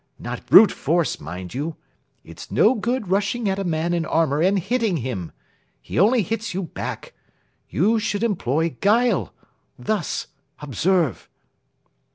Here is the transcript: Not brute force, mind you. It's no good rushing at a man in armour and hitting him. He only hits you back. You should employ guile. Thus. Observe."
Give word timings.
Not 0.17 0.47
brute 0.47 0.71
force, 0.71 1.19
mind 1.19 1.53
you. 1.53 1.75
It's 2.23 2.49
no 2.49 2.73
good 2.73 3.09
rushing 3.11 3.47
at 3.47 3.59
a 3.59 3.63
man 3.63 3.93
in 3.93 4.03
armour 4.03 4.41
and 4.41 4.57
hitting 4.57 4.97
him. 4.97 5.31
He 5.79 5.99
only 5.99 6.23
hits 6.23 6.55
you 6.55 6.63
back. 6.63 7.13
You 7.69 7.99
should 7.99 8.23
employ 8.23 8.77
guile. 8.81 9.31
Thus. 9.77 10.25
Observe." 10.57 11.29